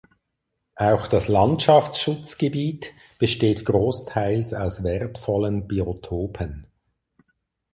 [0.77, 6.65] Auch das Landschaftsschutzgebiet besteht großteils aus wertvollen Biotopen.